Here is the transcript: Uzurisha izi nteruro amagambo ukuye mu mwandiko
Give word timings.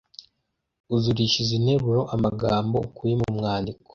Uzurisha 0.95 1.37
izi 1.43 1.57
nteruro 1.63 2.01
amagambo 2.15 2.75
ukuye 2.87 3.13
mu 3.21 3.29
mwandiko 3.37 3.87